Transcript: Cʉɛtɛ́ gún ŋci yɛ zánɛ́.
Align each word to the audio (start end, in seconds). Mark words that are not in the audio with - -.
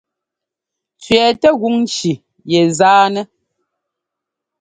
Cʉɛtɛ́ 1.03 1.51
gún 1.59 1.75
ŋci 1.83 2.11
yɛ 2.51 2.61
zánɛ́. 2.77 3.23